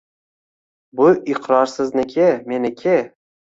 [1.01, 2.99] Bu iqror sizniki, meniki.